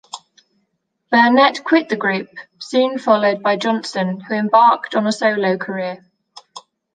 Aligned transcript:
Burnett 1.11 1.63
quit 1.63 1.87
the 1.89 1.95
group, 1.95 2.29
soon 2.57 2.97
followed 2.97 3.43
by 3.43 3.55
Johnson, 3.55 4.19
who 4.19 4.33
embarked 4.33 4.95
on 4.95 5.05
a 5.05 5.11
solo 5.11 5.57
career. 5.59 6.03